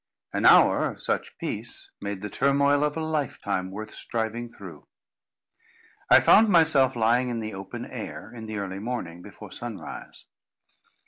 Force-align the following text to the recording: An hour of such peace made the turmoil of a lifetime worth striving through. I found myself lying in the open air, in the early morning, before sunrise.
An 0.33 0.47
hour 0.47 0.89
of 0.89 0.99
such 0.99 1.37
peace 1.37 1.91
made 2.01 2.21
the 2.23 2.29
turmoil 2.31 2.83
of 2.83 2.97
a 2.97 3.03
lifetime 3.05 3.69
worth 3.69 3.91
striving 3.91 4.49
through. 4.49 4.87
I 6.09 6.19
found 6.19 6.49
myself 6.49 6.95
lying 6.95 7.29
in 7.29 7.39
the 7.39 7.53
open 7.53 7.85
air, 7.85 8.33
in 8.33 8.47
the 8.47 8.57
early 8.57 8.79
morning, 8.79 9.21
before 9.21 9.51
sunrise. 9.51 10.25